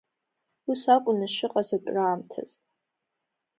Ус 0.69 0.81
акәын 0.95 1.19
ишыҟаз 1.25 1.69
атәраамҭаз. 1.75 2.51